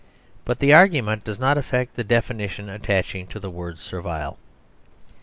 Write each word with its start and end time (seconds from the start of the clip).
But 0.45 0.57
the 0.57 0.73
argument 0.73 1.23
does 1.25 1.37
not 1.37 1.59
affect 1.59 1.95
the 1.95 2.03
definition 2.03 2.69
attaching 2.69 3.27
to 3.27 3.39
the 3.39 3.51
word 3.51 3.77
servile. 3.77 4.39